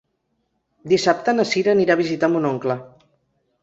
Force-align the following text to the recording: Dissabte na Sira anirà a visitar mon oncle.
Dissabte 0.93 1.37
na 1.37 1.47
Sira 1.51 1.75
anirà 1.77 1.97
a 1.97 2.03
visitar 2.05 2.35
mon 2.35 2.53
oncle. 2.57 2.83